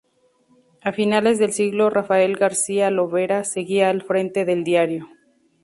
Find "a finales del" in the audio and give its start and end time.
0.81-1.53